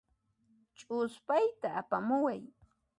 [0.77, 2.41] Ch'uspayta apamuway.